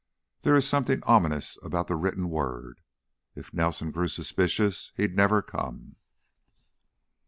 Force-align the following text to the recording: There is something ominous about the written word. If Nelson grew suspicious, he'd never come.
There 0.41 0.55
is 0.55 0.67
something 0.67 1.03
ominous 1.03 1.59
about 1.61 1.85
the 1.85 1.95
written 1.95 2.29
word. 2.31 2.81
If 3.35 3.53
Nelson 3.53 3.91
grew 3.91 4.07
suspicious, 4.07 4.91
he'd 4.95 5.15
never 5.15 5.43
come. 5.43 5.95